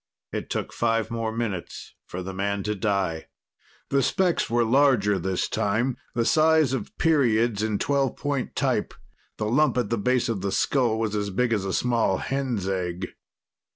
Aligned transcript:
It 0.31 0.49
took 0.49 0.73
five 0.73 1.11
more 1.11 1.31
minutes 1.31 1.93
for 2.07 2.23
the 2.23 2.33
man 2.33 2.63
to 2.63 2.73
die. 2.73 3.27
The 3.89 4.01
specks 4.01 4.49
were 4.49 4.63
larger 4.65 5.19
this 5.19 5.47
time 5.47 5.95
the 6.15 6.25
size 6.25 6.73
of 6.73 6.97
periods 6.97 7.61
in 7.61 7.77
twelve 7.77 8.15
point 8.15 8.55
type. 8.55 8.95
The 9.37 9.45
lump 9.45 9.77
at 9.77 9.91
the 9.91 9.99
base 9.99 10.27
of 10.27 10.41
the 10.41 10.51
skull 10.51 10.97
was 10.97 11.15
as 11.15 11.29
big 11.29 11.53
as 11.53 11.65
a 11.65 11.71
small 11.71 12.17
hen's 12.17 12.67
egg. 12.67 13.09